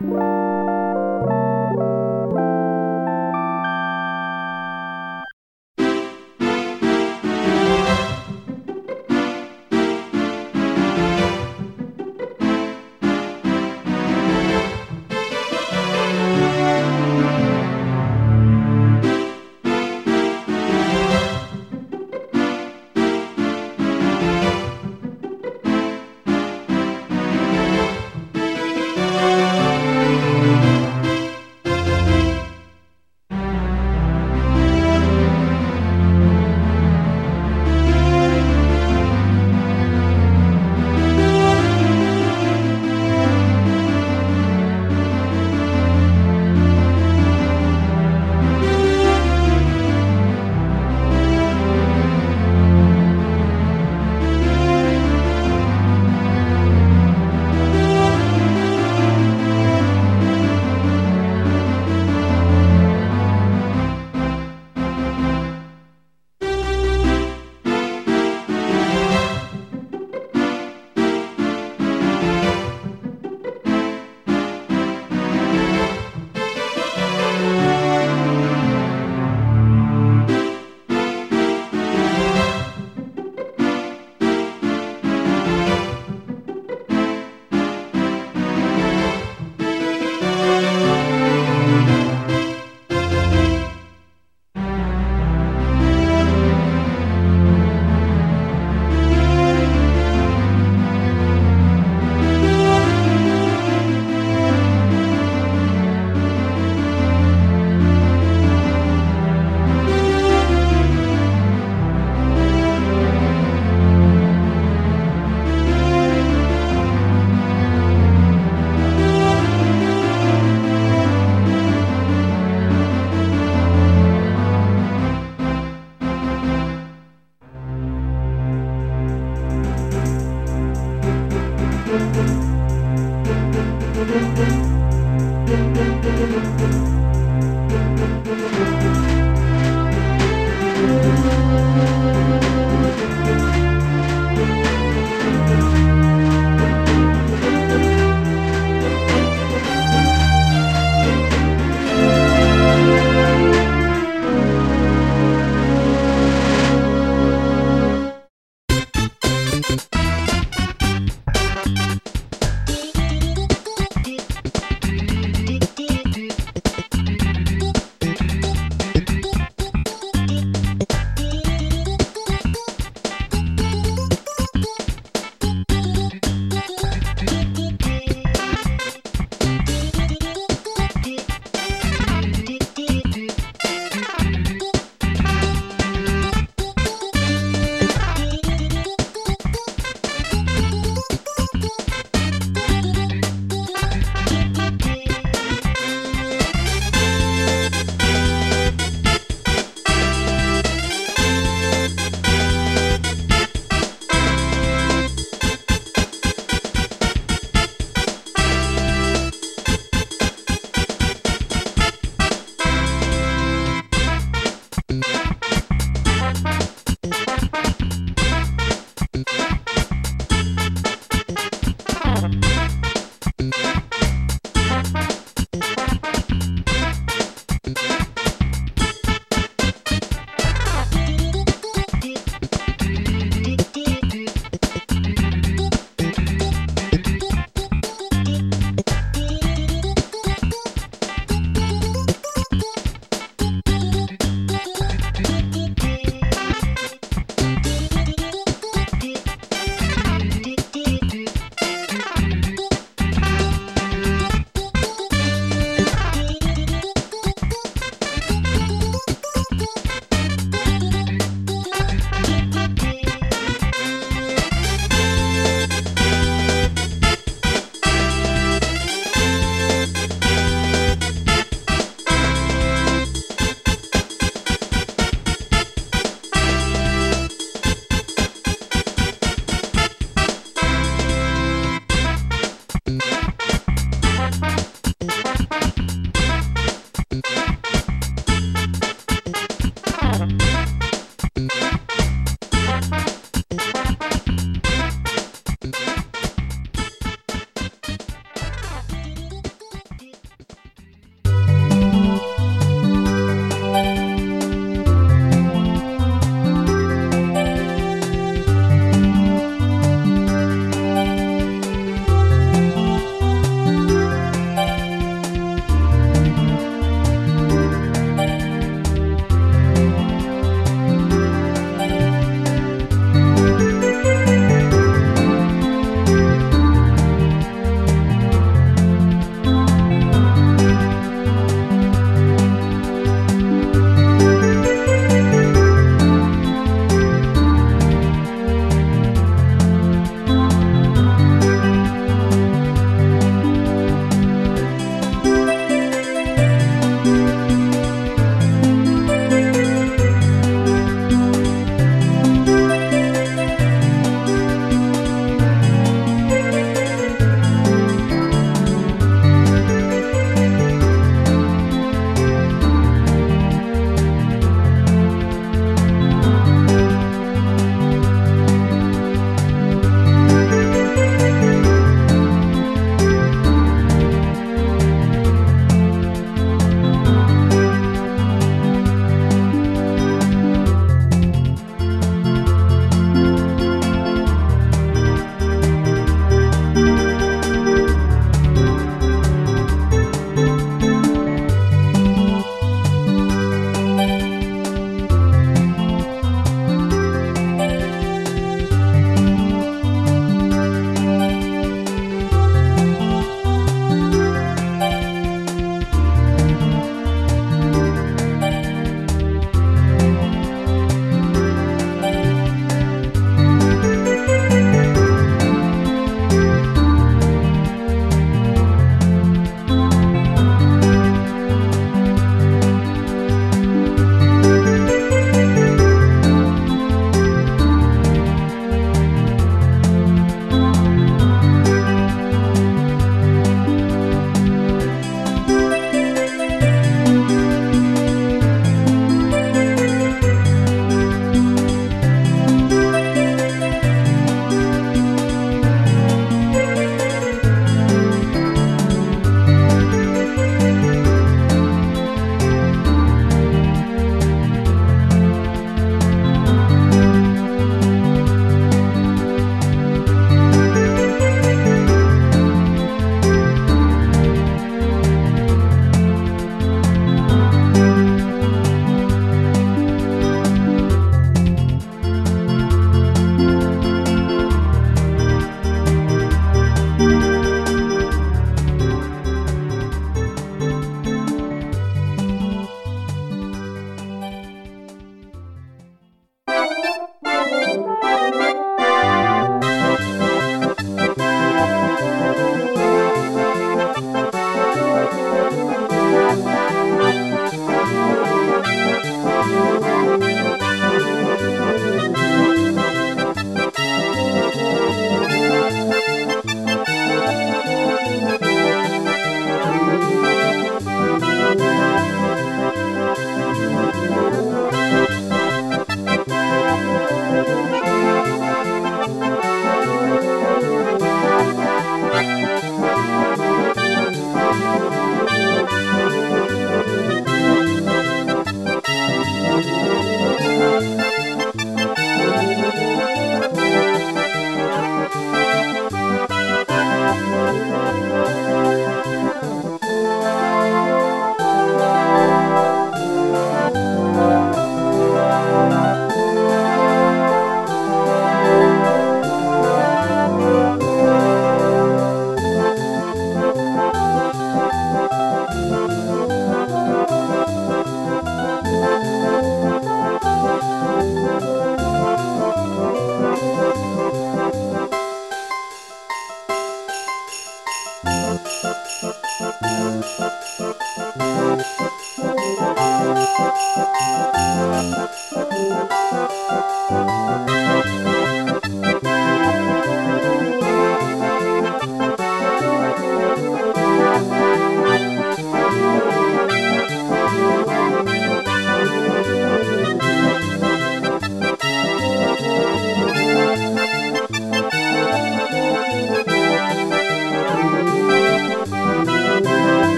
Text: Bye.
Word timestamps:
Bye. 0.00 0.37